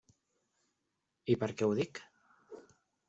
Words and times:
I 1.33 1.35
per 1.43 1.51
què 1.59 1.67
ho 1.69 1.77
dic? 1.81 2.03